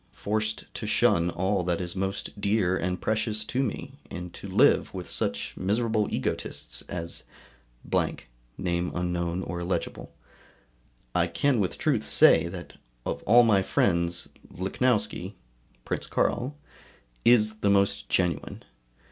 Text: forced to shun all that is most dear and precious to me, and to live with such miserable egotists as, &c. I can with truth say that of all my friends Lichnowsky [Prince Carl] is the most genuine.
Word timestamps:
forced 0.17 0.63
to 0.73 0.87
shun 0.87 1.29
all 1.29 1.61
that 1.61 1.79
is 1.79 1.95
most 1.95 2.41
dear 2.41 2.75
and 2.75 2.99
precious 3.01 3.45
to 3.45 3.61
me, 3.61 3.99
and 4.09 4.33
to 4.33 4.47
live 4.47 4.91
with 4.95 5.07
such 5.07 5.55
miserable 5.55 6.07
egotists 6.11 6.81
as, 6.89 7.23
&c. 7.87 8.83
I 11.15 11.27
can 11.27 11.59
with 11.59 11.77
truth 11.77 12.03
say 12.03 12.47
that 12.47 12.77
of 13.05 13.21
all 13.27 13.43
my 13.43 13.61
friends 13.61 14.27
Lichnowsky 14.51 15.35
[Prince 15.85 16.07
Carl] 16.07 16.57
is 17.23 17.57
the 17.57 17.69
most 17.69 18.09
genuine. 18.09 18.63